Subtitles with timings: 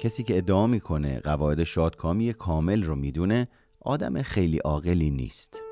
[0.00, 3.48] کسی که ادعا می‌کنه قواعد شادکامی کامل رو می‌دونه
[3.80, 5.62] آدم خیلی عاقلی نیست.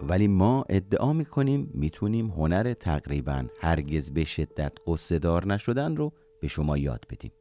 [0.00, 6.48] ولی ما ادعا می‌کنیم می‌تونیم هنر تقریبا هرگز به شدت قصه دار نشدن رو به
[6.48, 7.32] شما یاد بدیم.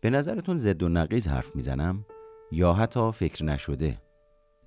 [0.00, 2.06] به نظرتون زد و نقیز حرف می‌زنم؟
[2.52, 3.98] یا حتی فکر نشده؟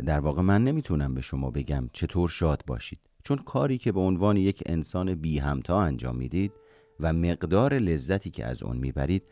[0.06, 3.00] در واقع من نمی‌تونم به شما بگم چطور شاد باشید.
[3.24, 6.52] چون کاری که به عنوان یک انسان بی همتا انجام می‌دید
[7.00, 9.24] و مقدار لذتی که از اون می‌برید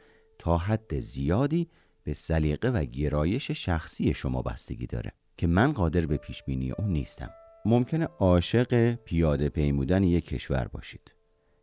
[0.41, 1.69] تا حد زیادی
[2.03, 6.89] به سلیقه و گرایش شخصی شما بستگی داره که من قادر به پیش بینی اون
[6.89, 7.29] نیستم.
[7.65, 11.11] ممکنه عاشق پیاده پیمودن یک کشور باشید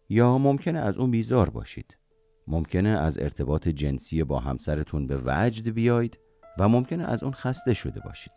[0.08, 1.96] یا ممکنه از اون بیزار باشید.
[2.46, 6.18] ممکنه از ارتباط جنسی با همسرتون به وجد بیاید
[6.58, 8.32] و ممکنه از اون خسته شده باشید.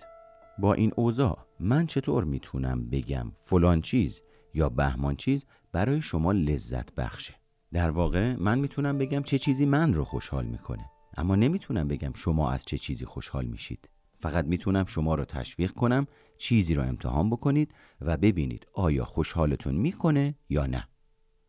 [0.60, 4.22] با این اوضاع من چطور می‌تونم بگم فلان چیز
[4.54, 7.41] یا بهمان چیز برای شما لذت بخشه؟
[7.74, 10.86] در واقع من می‌تونم بگم چه چیزی من رو خوشحال می‌کنه
[11.18, 13.90] اما نمی‌تونم بگم شما از چه چیزی خوشحال میشید.
[14.20, 20.36] فقط می‌تونم شما رو تشویق کنم چیزی رو امتحان بکنید و ببینید آیا خوشحالتون می‌کنه
[20.50, 20.88] یا نه.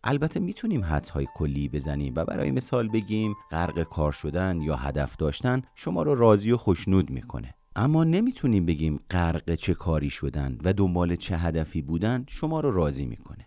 [0.05, 5.63] البته می‌تونیم حدسهای کلی بزنیم و برای مثال بگیم غرق کار شدن یا هدف داشتن
[5.75, 7.55] شما رو راضی و خوشنود می‌کنه.
[7.77, 13.07] اما نمی‌تونیم بگیم غرق چه کاری شدن و دنبال چه هدفی بودن شما رو راضی
[13.07, 13.47] می‌کنه.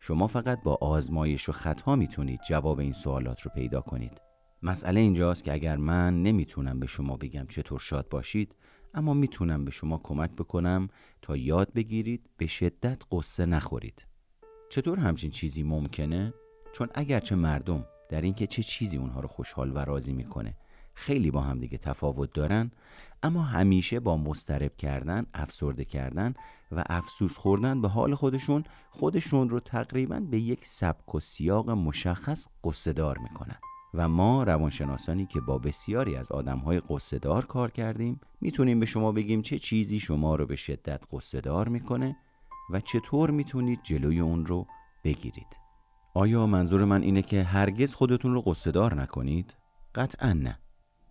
[0.00, 4.20] شما فقط با آزمایش و خطا می‌تونید جواب این سوالات رو پیدا کنید
[4.62, 8.54] مسئله اینجاست که اگر من نمی‌تونم به شما بگم چطور شاد باشید
[8.94, 10.88] اما می‌تونم به شما کمک بکنم
[11.22, 14.06] تا یاد بگیرید به شدت قصه نخورید
[14.70, 16.34] چطور همچین چیزی ممکنه؟
[16.72, 20.56] چون اگرچه مردم در اینکه چه چیزی اونها رو خوشحال و راضی می‌کنه
[20.98, 22.70] خیلی با هم دیگه تفاوت دارن
[23.22, 26.34] اما همیشه با مسترب کردن، افسرده کردن
[26.72, 32.46] و افسوس خوردن به حال خودشون خودشون رو تقریبا به یک سبک و سیاق مشخص
[32.64, 33.56] قصه دار می‌کنن.
[33.94, 39.42] و ما روانشناسانی که با بسیاری از آدمهای قصدار کار کردیم می‌تونیم به شما بگیم
[39.42, 42.16] چه چیزی شما رو به شدت قصدار می‌کنه
[42.70, 44.66] و چطور می‌تونید جلوی اون رو
[45.04, 45.56] بگیرید.
[46.14, 49.54] آیا منظور من اینه که هرگز خودتون رو قصدار نکنید؟
[49.94, 50.58] قطعا نه.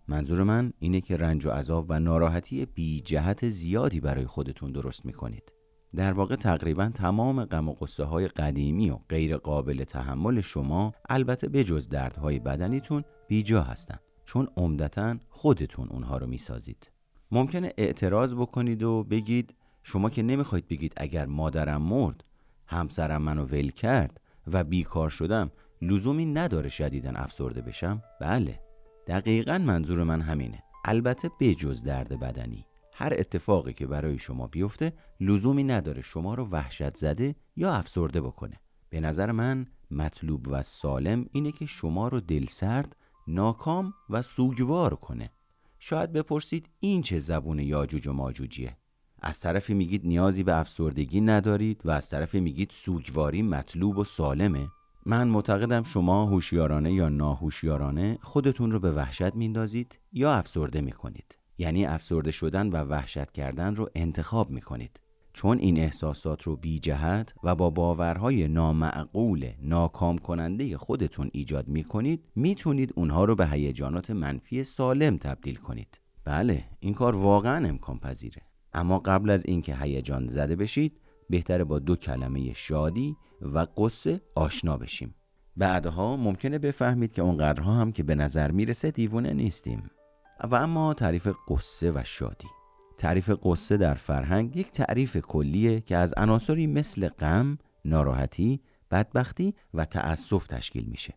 [0.08, 5.06] منظور من اینه که رنج و عذاب و ناراحتی بی جهت زیادی برای خودتون درست
[5.06, 5.52] می‌کنید.
[5.96, 11.48] در واقع تقریبا تمام غم و قصه های قدیمی و غیر قابل تحمل شما البته
[11.48, 16.90] بجز دردهای بدنیتون بیجا هستند چون عمدتا خودتون اونها رو می‌سازید.
[17.30, 22.24] ممکنه اعتراض بکنید و بگید شما که نمی‌خواید بگید اگر مادرم مرد
[22.66, 25.50] همسرم منو ول کرد و بیکار شدم
[25.82, 28.65] لزومی نداره شدیدن افسرده بشم؟ بله.
[29.06, 30.62] دقیقا منظور من همینه.
[30.84, 32.66] البته بجز درد بدنی.
[32.92, 38.60] هر اتفاقی که برای شما بیفته لزومی نداره شما رو وحشت زده یا افسرده بکنه.
[38.90, 42.96] به نظر من مطلوب و سالم اینه که شما رو دلسرد
[43.28, 45.30] ناکام و سوگوار کنه.
[45.78, 48.76] شاید بپرسید این چه زبون یاجوج و ماجوجیه؟
[49.22, 54.68] از طرفی میگید نیازی به افسردگی ندارید و از طرفی میگید سوگواری مطلوب و سالمه.
[55.08, 61.38] من معتقدم شما هوشیارانه یا ناهوشیارانه خودتون رو به وحشت میندازید یا افسرده می‌کنید.
[61.58, 65.00] یعنی افسرده شدن و وحشت کردن رو انتخاب می کنید
[65.32, 71.84] چون این احساسات رو بی جهت و با باورهای نامعقول ناکام کننده خودتون ایجاد می
[71.84, 76.00] کنید می‌تونید اونها رو به هیجانات منفی سالم تبدیل کنید.
[76.24, 78.42] بله این کار واقعا امکان پذیره.
[78.72, 81.00] اما قبل از اینکه هیجان زده بشید
[81.30, 85.14] بهتره با دو کلمه شادی و قصه آشنا بشیم.
[85.56, 89.90] بعدها ممکنه بفهمید که اونقدرها هم که به نظر می‌رسه دیوونه نیستیم.
[90.44, 92.48] و اما تعریف قصه و شادی.
[92.98, 98.60] تعریف قصه در فرهنگ یک تعریف کلیه که از عناصری مثل غم، ناراحتی،
[98.90, 101.14] بدبختی و تأسف تشکیل میشه.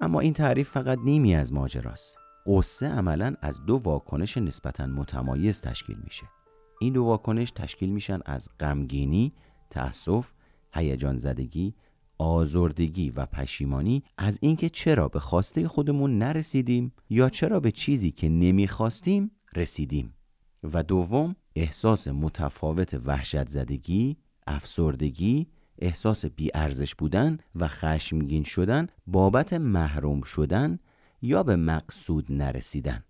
[0.00, 2.16] اما این تعریف فقط نیمی از ماجراست.
[2.46, 6.26] قصه عملا از دو واکنش نسبتا متمایز تشکیل میشه.
[6.80, 9.32] این دو واکنش تشکیل میشن از غمگینی،
[9.70, 10.32] تأسف،
[10.72, 11.74] هیجان زدگی
[12.18, 18.28] آزردگی و پشیمانی از اینکه چرا به خواسته خودمون نرسیدیم یا چرا به چیزی که
[18.28, 20.14] نمی‌خواستیم رسیدیم.
[20.72, 24.16] و دوم احساس متفاوت وحشت زدگی،
[24.46, 25.46] افسردگی،
[25.78, 30.78] احساس بیارزش بودن و خشمگین شدن بابت محروم شدن
[31.22, 33.04] یا به مقصود نرسیدن.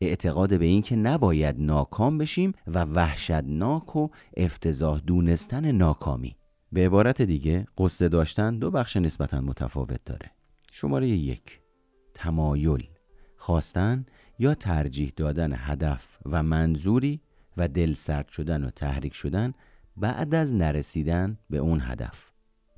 [0.00, 6.37] اعتقاد به اینکه نباید ناکام بشیم و وحشتناک و افتضاح دونستن ناکامی.
[6.72, 10.30] به عبارت دیگه قصه داشتن دو بخش نسبتا متفاوت داره.
[10.72, 11.60] شماره یک
[12.14, 12.88] تمایل
[13.36, 14.06] خواستن
[14.38, 17.20] یا ترجیح دادن هدف و منظوری
[17.56, 19.54] و دل سرد شدن و تحریک شدن
[19.96, 22.32] بعد از نرسیدن به اون هدف.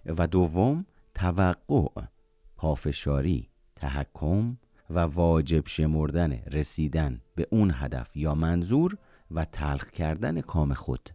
[0.07, 2.03] و دوم توقع
[2.57, 4.57] پافشاری تحکم
[4.91, 8.97] و واجب شمردن رسیدن به اون هدف یا منظور
[9.31, 11.11] و تلخ کردن کام خود.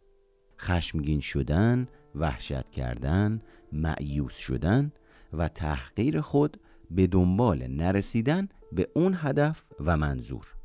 [0.60, 3.42] خشمگین شدن وحشت کردن
[3.72, 4.92] معیوس شدن
[5.34, 6.60] و تحقیر خود
[6.92, 10.56] به دنبال نرسیدن به اون هدف و منظور.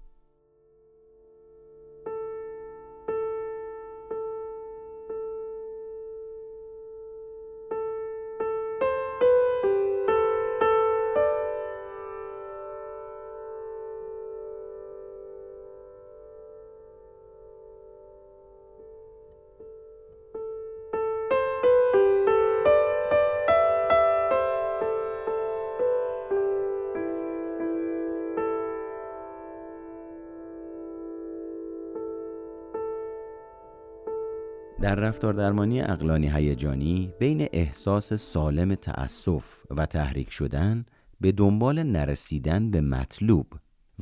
[34.90, 40.84] در رفتار درمانی اقلانی هیجانی بین احساس سالم تأسف و تحریک شدن
[41.20, 43.46] به دنبال نرسیدن به مطلوب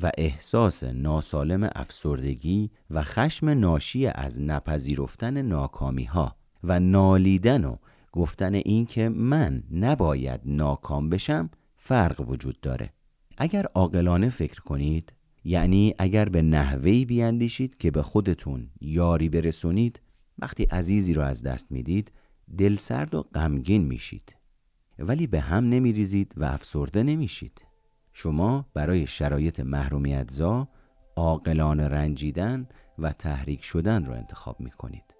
[0.03, 7.77] و احساس ناسالم افسردگی و خشم ناشی از نپذیرفتن ناکامی ها و نالیدن و
[8.13, 12.93] گفتن این که من نباید ناکام بشم فرق وجود داره.
[13.39, 15.13] اگر عاقلانه فکر کنید
[15.45, 20.01] یعنی اگر به نحوهی بیاندیشید که به خودتون یاری برسونید
[20.39, 22.13] وقتی عزیزی را از دست می‌دید
[22.59, 24.35] دلسرد و غمگین میشید
[24.99, 27.67] ولی به هم نمیریزید و افسرده نمیشید
[28.13, 30.69] شما برای شرایط محرومیت زا
[31.17, 32.69] عاقلانه رنجیدن
[32.99, 35.15] و تحریک شدن را انتخاب می کنید.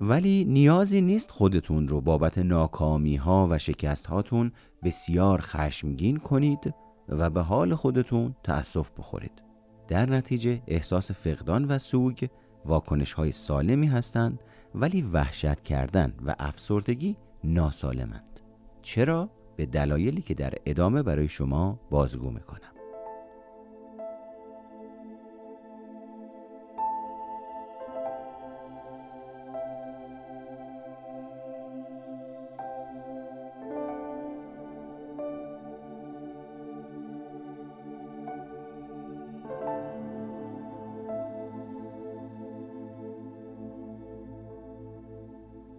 [0.00, 4.52] ولی نیازی نیست خودتون رو بابت ناکامی ها و شکست هاتون
[4.84, 6.74] بسیار خشمگین کنید
[7.08, 9.42] و به حال خودتون تأسف بخورید.
[9.88, 12.28] در نتیجه احساس فقدان و سوگ
[12.64, 14.40] واکنش های سالمی هستند
[14.74, 18.40] ولی وحشت کردن و افسردگی ناسالمند
[18.82, 22.71] چرا؟ به دلایلی که در ادامه برای شما بازگو می‌کنم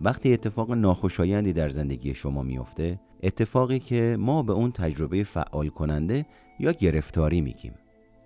[0.03, 6.25] وقتی اتفاق ناخوشایندی در زندگی شما میافته اتفاقی که ما به اون تجربه فعال کننده
[6.59, 7.73] یا گرفتاری میگیم.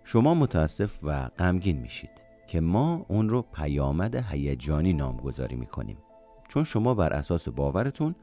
[0.03, 2.09] شما متاسف و غمگین میشید
[2.47, 5.97] که ما اون رو پیامد هیجانی نامگذاری می‌کنیم.
[6.50, 8.15] چون شما بر اساس باورتون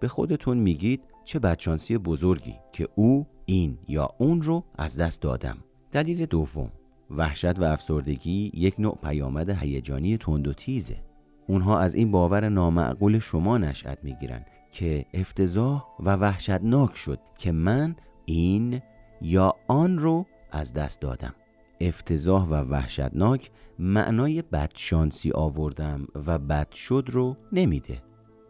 [0.00, 5.58] به خودتون میگید چه بدشانسی بزرگی که او این یا اون رو از دست دادم.
[5.92, 6.72] دلیل دوم
[7.10, 11.09] وحشت و افسردگی یک نوع پیامد هیجانی تند و تیزه.
[11.50, 17.96] اونها از این باور نامعقول شما نشأت می‌گیرن که افتضاح و وحشتناک شد که من
[18.24, 18.82] این
[19.22, 21.34] یا آن رو از دست دادم.
[21.80, 28.02] افتضاح و وحشتناک معنای بدشانسی آوردم و بد شد رو نمیده.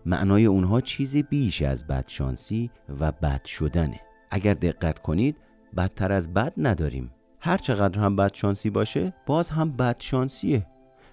[0.06, 2.70] معنای اونها چیزی بیش از بدشانسی
[3.00, 4.00] و بد شدنه.
[4.30, 5.36] اگر دقت کنید
[5.76, 7.10] بدتر از بد نداریم.
[7.40, 10.66] هر چقدر هم بدشانسی باشه باز هم بدشانسیه.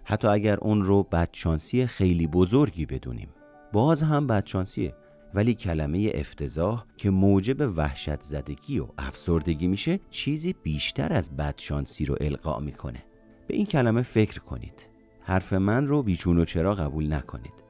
[0.10, 3.30] حتی اگر اون رو بدشانسی خیلی بزرگی بدونیم.
[3.74, 4.96] باز هم بدشانسیه.
[5.34, 12.16] ولی کلمه افتضاح که موجب وحشت زدگی و افسردگی میشه چیزی بیشتر از بدشانسی رو
[12.22, 13.04] القا می‌کنه.
[13.48, 14.88] به این کلمه فکر کنید.
[15.22, 17.64] حرف من رو بیچون و چرا قبول نکنید.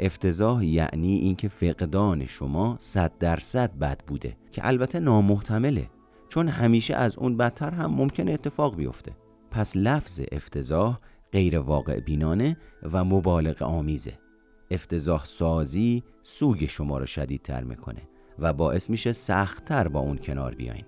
[0.00, 5.90] افتضاح یعنی اینکه فقدان شما صد درصد بد بوده که البته نامحتمله.
[6.28, 9.12] چون همیشه از اون بدتر هم ممکن اتفاق بیفته.
[9.50, 10.98] پس لفظ افتضاح
[11.32, 12.56] غیر واقع بینانه
[12.92, 14.18] و مبالغ آمیزه.
[14.70, 18.02] افتضاح سازی سوگ شما رو شدیدتر می‌کنه
[18.38, 20.84] و باعث میشه سختتر با اون کنار بیاین.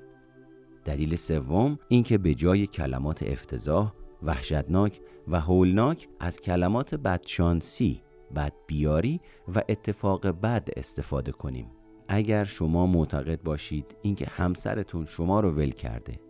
[0.84, 3.92] دلیل سوم اینکه به جای کلمات افتضاح
[4.22, 8.02] وحشتناک و هولناک از کلمات بدشانسی
[8.36, 9.20] بدبیاری
[9.54, 11.66] و اتفاق بد استفاده کنیم.
[12.08, 16.20] اگر شما معتقد باشید اینکه همسرتون شما رو ول کرده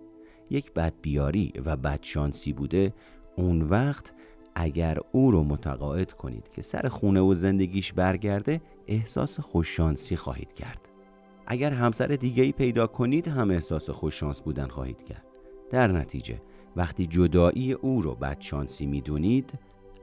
[0.50, 2.94] یک بدبیاری و بدشانسی بوده
[3.36, 4.12] اون وقت
[4.54, 10.80] اگر او رو متقاعد کنید که سر خونه و زندگیش برگرده احساس خوششانسی خواهید کرد.
[11.46, 15.24] اگر همسر دیگه ای پیدا کنید هم احساس خوششانس بودن خواهید کرد.
[15.70, 16.40] در نتیجه
[16.76, 19.52] وقتی جدایی او رو بدشانسی می‌دونید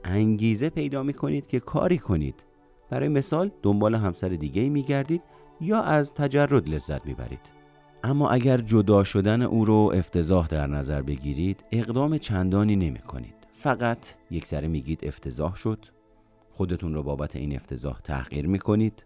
[0.03, 2.45] انگیزه پیدا می کنید که کاری کنید.
[2.89, 5.21] برای مثال دنبال همسر دیگه ای گردید
[5.61, 7.56] یا از تجرد لذت می برید
[8.03, 13.33] اما اگر جدا شدن او رو افتضاح در نظر بگیرید اقدام چندانی نمی کنید.
[13.53, 15.85] فقط یک سره میگید افتضاح شد.
[16.51, 19.05] خودتون رو بابت این افتضاح تحقیر می کنید.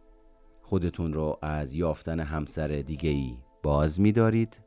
[0.61, 4.59] خودتون رو از یافتن همسر دیگه ای باز می دارید.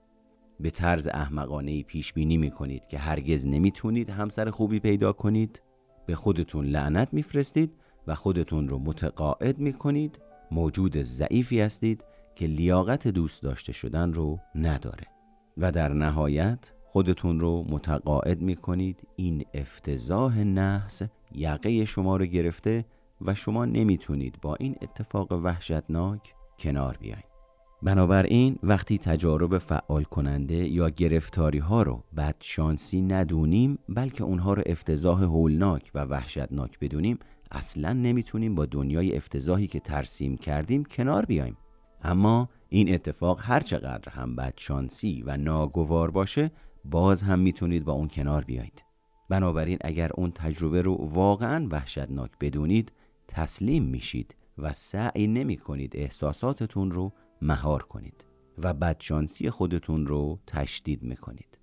[0.61, 5.63] به طرز احمقانه پیش بینی می کنید که هرگز نمی‌تونید همسر خوبی پیدا کنید.
[6.07, 7.73] به خودتون لعنت میفرستید
[8.07, 10.19] و خودتون رو متقاعد می کنید.
[10.51, 12.05] موجود ضعیفی هستید
[12.37, 15.07] که لیاقت دوست داشته شدن رو نداره.
[15.57, 21.03] و در نهایت خودتون رو متقاعد می کنید این افتضاح نحس
[21.35, 22.85] یقه شما رو گرفته
[23.21, 27.23] و شما نمی‌تونید با این اتفاق وحشتناک کنار بیاین.
[27.83, 34.63] بنابراین وقتی تجارب فعال کننده یا گرفتاری ها رو بد شانسی ندونیم بلکه اونها رو
[34.67, 37.19] افتضاح هولناک و وحشتناک بدونیم
[37.51, 41.57] اصلا نمی‌تونیم با دنیای افتضاحی که ترسیم کردیم کنار بیایم.
[42.05, 46.51] اما این اتفاق هر چقدر هم بد شانسی و ناگوار باشه
[46.85, 48.85] باز هم می‌تونید با اون کنار بیایید.
[49.29, 52.93] بنابراین اگر اون تجربه رو واقعا وحشتناک بدونید
[53.29, 58.25] تسلیم میشید و سعی نمی کنید احساساتتون رو مهار کنید
[58.59, 61.59] و بدشانسی خودتون رو تشدید می‌کنید.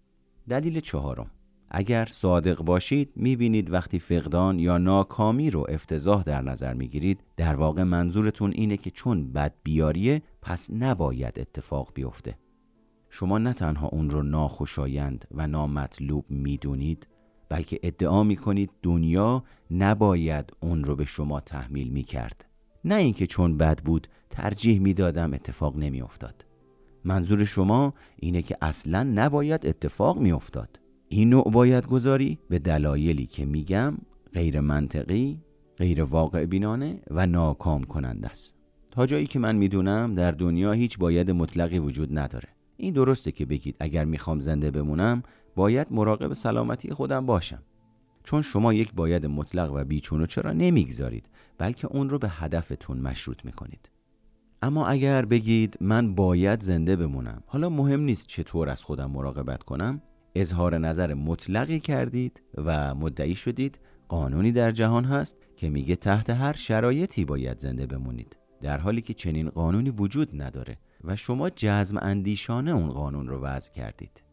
[0.49, 1.31] دلیل چهارم.
[1.69, 7.83] اگر صادق باشید می‌بینید وقتی فقدان یا ناکامی رو افتضاح در نظر می‌گیرید در واقع
[7.83, 12.37] منظورتون اینه که چون بد بیاریه پس نباید اتفاق بیفته.
[13.09, 17.07] شما نه تنها اون رو ناخوشایند و نامطلوب می‌دونید
[17.49, 22.45] بلکه ادعا می‌کنید دنیا نباید اون رو به شما تحمیل می‌کرد.
[22.85, 26.45] نه اینکه چون بد بود ترجیح می‌دادم اتفاق نمیافتاد.
[27.03, 30.79] منظور شما اینه که اصلا نباید اتفاق میافتاد.
[31.07, 33.97] این نوع باید گذاری به دلایلی که میگم
[34.33, 35.41] غیر منطقی
[35.77, 38.60] غیر واقع بینانه و ناکام کننده است.
[38.91, 42.49] تا جایی که من می‌دونم در دنیا هیچ باید مطلقی وجود نداره.
[42.77, 45.23] این درسته که بگید اگر می‌خوام زنده بمونم
[45.55, 47.61] باید مراقب سلامتی خودم باشم.
[48.23, 51.25] چون شما یک باید مطلق و بیچون و چرا نمی‌گذارید
[51.57, 53.89] بلکه اون رو به هدفتون مشروط می‌کنید.
[54.61, 60.01] اما اگر بگید من باید زنده بمونم حالا مهم نیست چطور از خودم مراقبت کنم
[60.35, 66.53] اظهار نظر مطلقی کردید و مدعی شدید قانونی در جهان هست که میگه تحت هر
[66.53, 68.40] شرایطی باید زنده بمونید.
[68.61, 73.71] در حالی که چنین قانونی وجود نداره و شما جزم اندیشانه اون قانون رو وضع
[73.71, 74.23] کردید.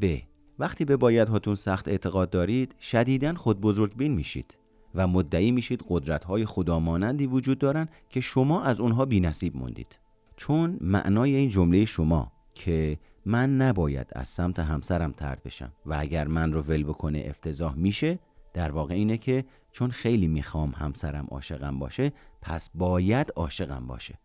[0.00, 0.18] ب.
[0.58, 4.54] وقتی به باید هاتون سخت اعتقاد دارید شدیداً خود بزرگ بین میشید
[4.94, 9.98] و مدعی میشید قدرت های خدامانندی وجود دارن که شما از اونها بی نصیب موندید.
[10.36, 16.28] چون معنای این جمله شما که من نباید از سمت همسرم ترد بشم و اگر
[16.28, 18.18] من رو ول بکنه افتضاح میشه
[18.54, 22.12] در واقع اینه که چون خیلی می‌خوام همسرم عاشقم باشه
[22.42, 24.18] پس باید عاشقم باشه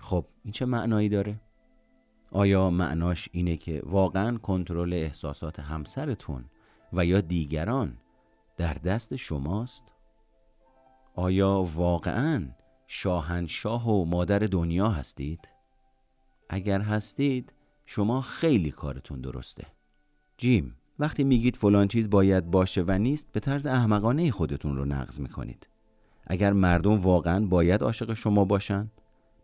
[0.00, 1.40] خب این چه معنایی داره؟
[2.30, 6.44] آیا معناش اینه که واقعا کنترل احساسات همسرتون
[6.92, 7.96] و یا دیگران
[8.56, 9.84] در دست شماست؟
[11.14, 12.48] آیا واقعا
[12.86, 15.48] شاهنشاه و مادر دنیا هستید؟
[16.48, 17.52] اگر هستید
[17.86, 19.66] شما خیلی کارتون درسته
[20.36, 25.20] جیم وقتی میگید فلان چیز باید باشه و نیست به طرز احمقانه خودتون رو نقض
[25.20, 25.68] می‌کنید
[26.26, 28.90] اگر مردم واقعا باید عاشق شما باشن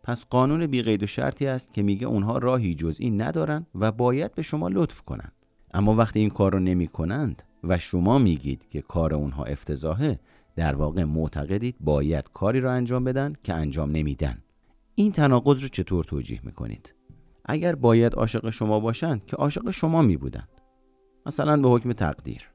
[0.03, 4.35] پس قانون بیقید و شرطی است که میگه اونها راهی جز این ندارن و باید
[4.35, 5.31] به شما لطف کنن.
[5.73, 10.19] اما وقتی این کار رو نمی کنند و شما میگید که کار اونها افتضاحه
[10.55, 14.37] در واقع معتقدید باید کاری را انجام بدن که انجام نمیدن.
[14.95, 16.93] این تناقض رو چطور توجیه می‌کنید؟
[17.45, 20.49] اگر باید عاشق شما باشند که عاشق شما می بودند
[21.25, 22.49] مثلا به حکم تقدیر.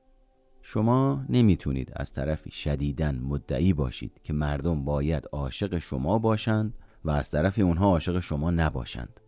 [0.67, 7.31] شما نمی‌تونید از طرفی شدیدن مدعی باشید که مردم باید عاشق شما باشند و از
[7.31, 9.21] طرفی اونها عاشق شما نباشند.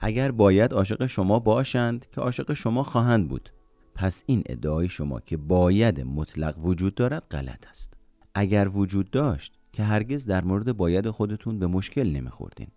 [0.00, 3.52] اگر باید عاشق شما باشند که عاشق شما خواهند بود.
[3.94, 7.94] پس این ادعای شما که باید مطلق وجود دارد غلط است.
[8.34, 12.68] اگر وجود داشت که هرگز در مورد باید خودتون به مشکل نمیخوردین.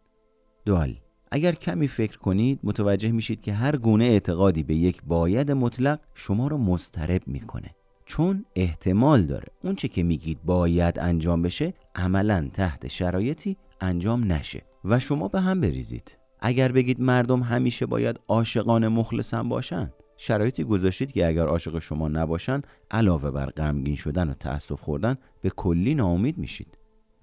[0.65, 0.95] دوال
[1.31, 6.47] اگر کمی فکر کنید متوجه میشید که هر گونه اعتقادی به یک باید مطلق شما
[6.47, 7.76] رو مسترب می‌کنه.
[8.07, 9.47] چون احتمال داره.
[9.63, 14.61] اونچه که میگید باید انجام بشه عملا تحت شرایطی انجام نشه.
[14.85, 16.17] و شما به هم بریزید.
[16.39, 22.61] اگر بگید مردم همیشه باید عاشقان مخلصم باشن شرایطی گذاشتید که اگر عاشق شما نباشن
[22.91, 26.77] علاوه بر غمگین شدن و تأسف خوردن به کلی ناامید میشید.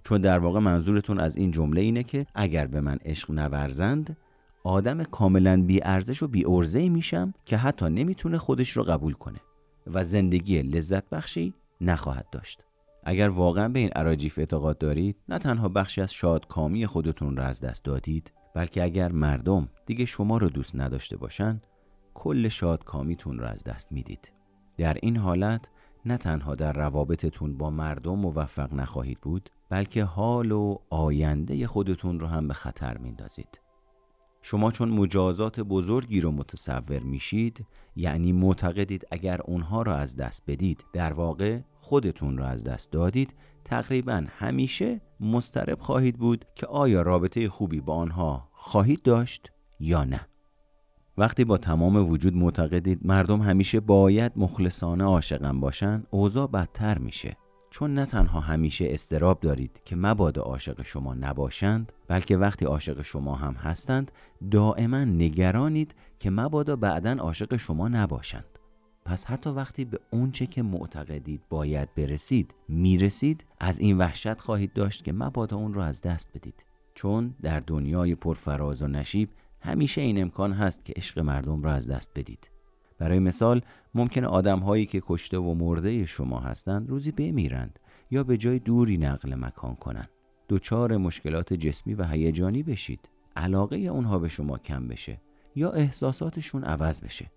[0.05, 4.17] چون در واقع منظورتون از این جمله اینه که اگر به من عشق نورزند
[4.65, 9.41] آدم کاملا بی ارزش و بی ارزه میشم که حتی نمی‌تونه خودش رو قبول کنه.
[9.87, 12.63] و زندگی لذت بخشی نخواهد داشت.
[13.05, 17.61] اگر واقعا به این عراجیف اعتقاد دارید نه تنها بخشی از شادکامی خودتون را از
[17.61, 21.61] دست دادید بلکه اگر مردم دیگه شما رو دوست نداشته باشن
[22.15, 24.33] کل شادکامیتون را از دست می‌دید.
[24.79, 25.69] در این حالت
[26.07, 32.27] نه تنها در روابطتون با مردم موفق نخواهید بود بلکه حال و آینده خودتون رو
[32.27, 33.61] هم به خطر میندازید.
[34.47, 40.85] شما چون مجازات بزرگی رو متصور میشید یعنی معتقدید اگر اونها را از دست بدید
[40.93, 43.35] در واقع خودتون را از دست دادید
[43.65, 50.21] تقریبا همیشه مسترب خواهید بود که آیا رابطه خوبی با آنها خواهید داشت یا نه.
[51.19, 57.37] وقتی با تمام وجود معتقدید مردم همیشه باید مخلصانه عاشقم باشن اوضاع بدتر میشه.
[57.75, 63.35] چون نه تنها همیشه استراب دارید که مبادا عاشق شما نباشند بلکه وقتی عاشق شما
[63.35, 64.13] هم هستند
[64.51, 68.59] دائما نگرانید که مبادا بعدا عاشق شما نباشند.
[69.05, 75.05] پس حتی وقتی به اونچه که معتقدید باید برسید می‌رسید از این وحشت خواهید داشت
[75.05, 76.65] که مبادا اون رو از دست بدید.
[76.95, 79.29] چون در دنیای پرفراز و نشیب
[79.61, 82.54] همیشه این امکان هست که عشق مردم را از دست بدید.
[82.99, 83.61] برای مثال
[83.95, 87.79] ممکن آدم هایی که کشته و مرده شما هستند روزی بمیرند
[88.11, 90.09] یا به جای دوری نقل مکان کنند.
[90.49, 93.09] دچار مشکلات جسمی و هیجانی بشید.
[93.37, 95.21] علاقه اونها به شما کم بشه
[95.57, 97.31] یا احساساتشون عوض بشه.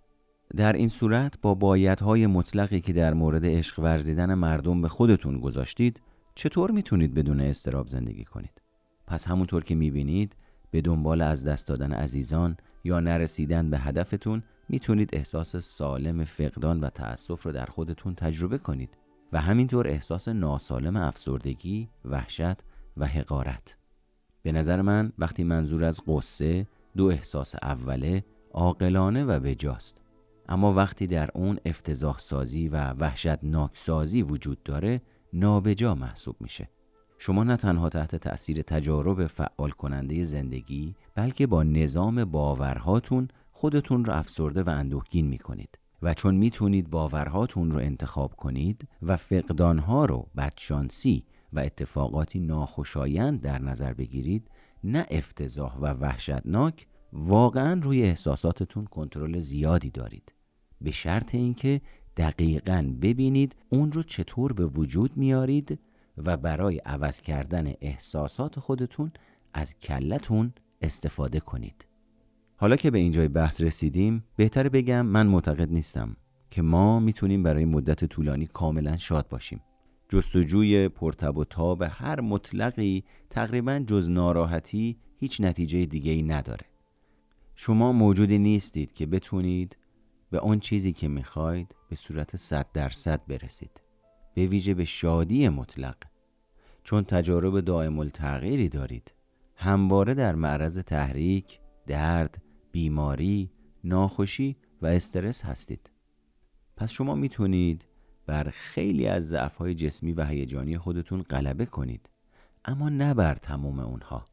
[0.56, 6.02] در این صورت با بایدهای مطلقی که در مورد عشق ورزیدن مردم به خودتون گذاشتید
[6.36, 8.62] چطور می‌تونید بدون استراب زندگی کنید؟
[9.08, 10.36] پس همونطور که می‌بینید
[10.72, 16.90] به دنبال از دست دادن عزیزان یا نرسیدن به هدفتون می‌تونید احساس سالم فقدان و
[16.90, 18.98] تأسف رو در خودتون تجربه کنید
[19.34, 22.64] و همینطور احساس ناسالم افسردگی، وحشت
[22.98, 23.78] و حقارت.
[24.44, 30.02] به نظر من وقتی منظور از قصه دو احساس اوله عاقلانه و بجاست
[30.50, 35.02] اما وقتی در اون افتضاح سازی و وحشتناک سازی وجود داره
[35.34, 36.70] نابجا محسوب میشه
[37.18, 44.14] شما نه تنها تحت تأثیر تجارب فعال کننده زندگی بلکه با نظام باورهاتون خودتون رو
[44.14, 50.28] افسرده و اندوهگین می کنید و چون می‌تونید باورهاتون رو انتخاب کنید و فقدانها رو
[50.38, 51.24] بدشانسی
[51.54, 54.52] و اتفاقاتی ناخوشایند در نظر بگیرید
[54.84, 60.34] نه افتضاح و وحشتناک واقعا روی احساساتتون کنترل زیادی دارید.
[60.82, 61.82] به شرط اینکه
[62.17, 65.80] دقیقا ببینید اون رو چطور به وجود میارید
[66.17, 69.12] و برای عوض کردن احساسات خودتون
[69.54, 71.87] از کلتون استفاده کنید.
[72.60, 76.15] حالا که به اینجای بحث رسیدیم بهتره بگم من معتقد نیستم
[76.50, 79.62] که ما می‌تونیم برای مدت طولانی کاملا شاد باشیم.
[80.10, 86.65] جستجوی پرتب و تاب هر مطلقی تقریبا جز ناراحتی هیچ نتیجه دیگه ای نداره.
[87.56, 89.78] شما موجودی نیستید که بتونید
[90.32, 93.82] به آن چیزی که می‌خواید به صورت صد درصد برسید.
[94.34, 95.98] به ویژه به شادی مطلق.
[96.84, 99.13] چون تجارب دائم التغییری دارید.
[99.56, 102.41] همواره در معرض تحریک، درد،
[102.78, 103.52] بیماری،
[103.84, 105.90] ناخوشی و استرس هستید.
[106.76, 107.86] پس شما می‌تونید
[108.26, 112.10] بر خیلی از ضعف‌های جسمی و هیجانی خودتون غلبه کنید
[112.66, 114.28] اما نه بر تمام اونها.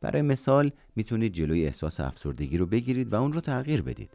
[0.00, 4.10] برای مثال می‌تونید جلوی احساس افسردگی رو بگیرید و اون رو تغییر بدید.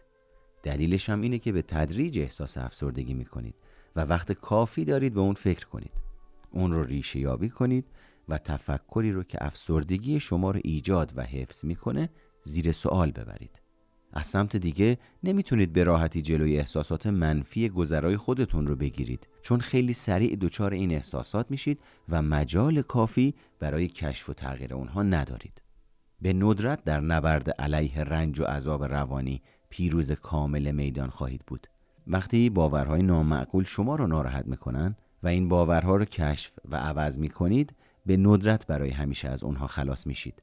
[0.63, 3.55] دلیلش هم اینه که به تدریج احساس افسردگی می‌کنید
[3.95, 5.93] و وقت کافی دارید به اون فکر کنید.
[6.51, 7.85] اون رو ریشه یابی کنید
[8.29, 12.09] و تفکری رو که افسردگی شما رو ایجاد و حفظ می‌کنه
[12.43, 13.61] زیر سوال ببرید.
[14.13, 19.27] از سمت دیگه نمی‌تونید به راحتی جلوی احساسات منفی گذرای خودتون رو بگیرید.
[19.41, 25.03] چون خیلی سریع دچار این احساسات میشید و مجال کافی برای کشف و تغییر اونها
[25.03, 25.61] ندارید.
[26.21, 31.67] به ندرت در نبرد علیه رنج و عذاب روانی پیروز کامل میدان خواهید بود.
[32.07, 37.75] وقتی باورهای نامعقول شما رو ناراحت می‌کنن و این باورها رو کشف و عوض می‌کنید
[38.05, 40.41] به ندرت برای همیشه از اونها خلاص میشید.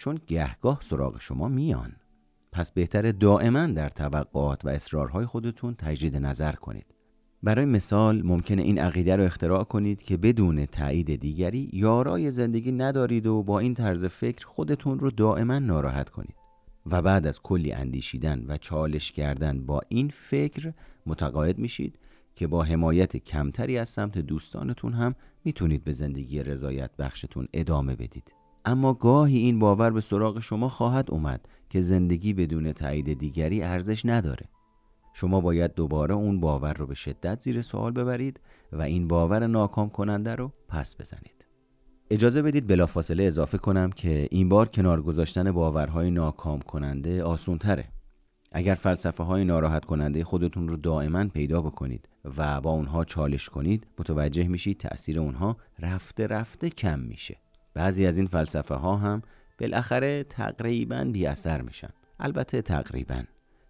[0.00, 1.92] چون گهگاه سراغ شما میان.
[2.52, 6.86] پس بهتر دائما در توقعات و اصرارهای خودتون تجدید نظر کنید.
[7.42, 13.26] برای مثال ممکنه این عقیده رو اختراع کنید که بدون تایید دیگری یارای زندگی ندارید
[13.26, 16.36] و با این طرز فکر خودتون رو دائما ناراحت کنید.
[16.86, 20.72] و بعد از کلی اندیشیدن و چالش کردن با این فکر
[21.06, 21.98] متقاعد میشید
[22.34, 28.39] که با حمایت کمتری از سمت دوستانتون هم می‌تونید به زندگی رضایت بخشتون ادامه بدید.
[28.64, 34.06] اما گاهی این باور به سراغ شما خواهد اومد که زندگی بدون تایید دیگری ارزش
[34.06, 34.48] نداره.
[35.14, 38.40] شما باید دوباره اون باور رو به شدت زیر سوال ببرید
[38.72, 41.44] و این باور ناکام کننده رو پس بزنید.
[42.10, 47.88] اجازه بدید بلافاصله اضافه کنم که این بار کنار گذاشتن باورهای ناکام کننده آسون تره
[48.52, 53.86] اگر فلسفه های ناراحت کننده خودتون رو دائما پیدا بکنید و با اونها چالش کنید
[53.98, 57.36] متوجه میشید تأثیر اونها رفته رفته کم میشه.
[57.74, 59.22] بعضی از این فلسفه ها هم
[59.60, 61.90] بالاخره تقریبا بی اثر میشن.
[62.20, 63.22] البته تقریبا.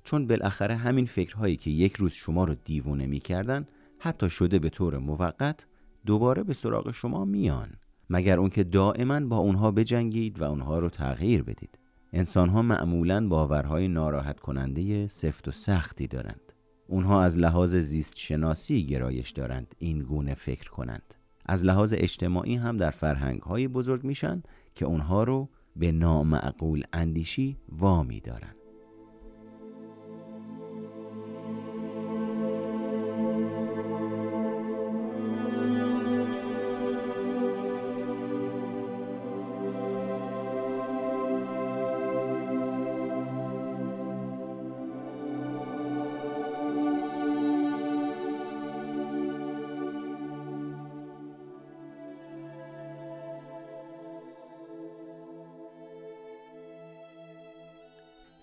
[0.05, 3.67] چون بالاخره همین فکرهایی که یک روز شما رو دیوونه می‌کردن
[3.99, 5.67] حتی شده به طور موقت
[6.07, 7.69] دوباره به سراغ شما میان.
[8.11, 11.79] مگر اون که دائما با اونها بجنگید و اونها رو تغییر بدید.
[12.13, 16.53] انسان ها معمولا باورهای ناراحت کننده سفت و سختی دارند.
[16.89, 21.15] اونها از لحاظ زیست شناسی گرایش دارند این گونه فکر کنند.
[21.51, 24.43] از لحاظ اجتماعی هم در فرهنگ های بزرگ میشن
[24.75, 28.60] که اونها رو به نامعقول اندیشی وامی دارند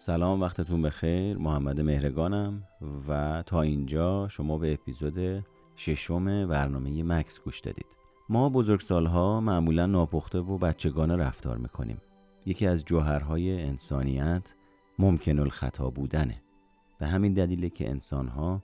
[0.07, 1.37] سلام وقتتون بخیر.
[1.37, 2.63] محمد مهرگانم
[3.07, 7.85] و تا اینجا شما به اپیزود ششم برنامه مکس گوش دادید.
[8.29, 12.01] ما بزرگسالها معمولا ناپخته و بچگانه رفتار می‌کنیم.
[12.45, 14.53] یکی از جوهرهای انسانیت
[14.99, 16.41] ممکن الخطا بودنه.
[16.99, 18.63] به همین دلیله که انسانها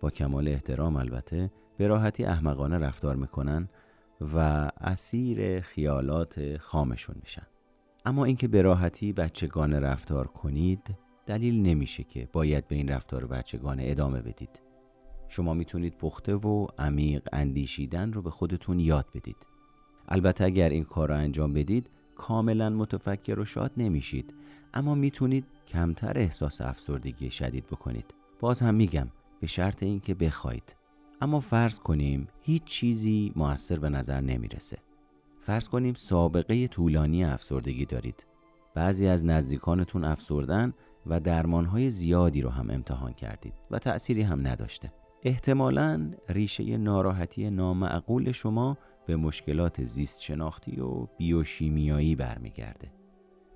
[0.00, 3.68] با کمال احترام البته به راحتی احمقانه رفتار می‌کنن
[4.34, 4.38] و
[4.80, 7.46] اسیر خیالات خامشون میشن.
[8.06, 13.82] اما اینکه به راحتی بچگانه رفتار کنید دلیل نمیشه که باید به این رفتار بچگانه
[13.86, 14.60] ادامه بدید.
[15.28, 19.36] شما می‌تونید پخته و عمیق اندیشیدن رو به خودتون یاد بدید.
[20.08, 24.34] البته اگر این کار رو انجام بدید کاملا متفکر و شاد نمیشید.
[24.74, 28.14] اما می‌تونید کمتر احساس افسردگی شدید بکنید.
[28.40, 29.08] باز هم میگم
[29.40, 30.76] به شرط اینکه بخواید.
[31.20, 34.78] اما فرض کنیم هیچ چیزی موثر به نظر نمی‌رسه.
[35.46, 38.26] فرض کنیم سابقه طولانی افسردگی دارید.
[38.74, 40.72] بعضی از نزدیکانتون افسردن
[41.06, 44.92] و درمانهای زیادی رو هم امتحان کردید و تأثیری هم نداشته.
[45.22, 52.92] احتمالا ریشه ناراحتی نامعقول شما به مشکلات زیست شناختی و بیوشیمیایی برمیگرده.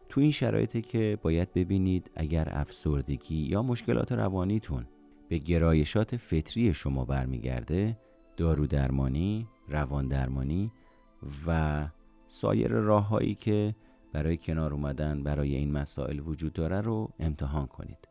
[0.09, 4.87] تو این شرایطی که باید ببینید اگر افسردگی یا مشکلات روانیتون
[5.29, 7.99] به گرایشات فطری شما برمیگرده
[8.37, 10.73] دارو درمانی، روان درمانی
[11.47, 11.89] و
[12.29, 13.75] سایر راههایی که
[14.13, 18.09] برای کنار اومدن برای این مسائل وجود داره رو امتحان کنید.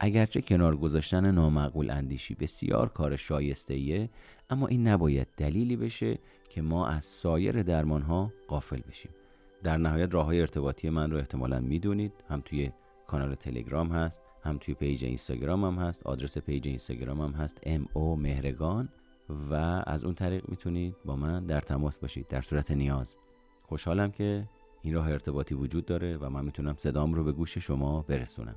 [0.00, 4.08] اگرچه کنار گذاشتن نامعقول اندیشی بسیار کار شایسته
[4.50, 9.10] اما این نباید دلیلی بشه که ما از سایر درمان ها غافل بشیم.
[9.62, 12.12] در نهایت راه های ارتباطی من رو احتمالا می‌دونید.
[12.28, 12.70] هم توی
[13.06, 16.06] کانال تلگرام هست هم توی پیج اینستاگرام هم هست.
[16.06, 18.88] آدرس پیج اینستاگرام هم هست M O مهرگان.
[19.50, 19.54] و
[19.86, 23.16] از اون طریق می‌تونید با من در تماس باشید در صورت نیاز.
[23.62, 24.48] خوشحالم که
[24.82, 28.56] این راه ارتباطی وجود داره و من می‌تونم صدام رو به گوش شما برسونم.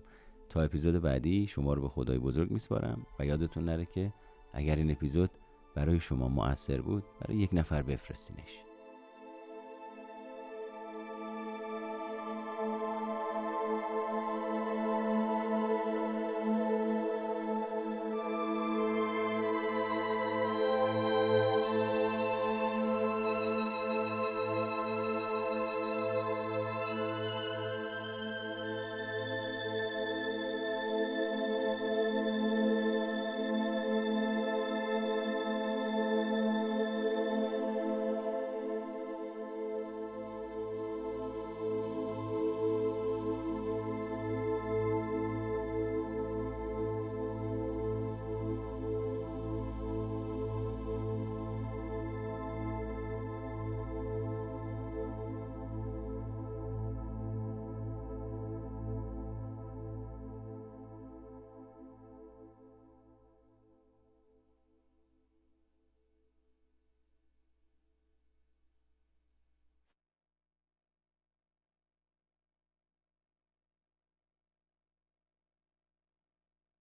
[0.50, 4.14] تا اپیزود بعدی شما رو به خدای بزرگ میسپارم و یادتون نره که
[4.54, 5.30] اگر این اپیزود
[5.76, 8.67] برای شما مؤثر بود برای یک نفر بفرستینش.